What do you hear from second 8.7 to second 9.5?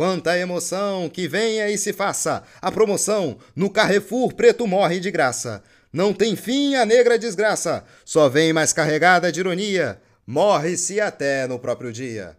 carregada de